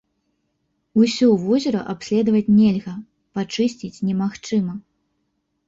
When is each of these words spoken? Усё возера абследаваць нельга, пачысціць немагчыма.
Усё 1.01 1.27
возера 1.43 1.81
абследаваць 1.93 2.43
нельга, 2.59 2.95
пачысціць 3.39 4.01
немагчыма. 4.09 4.73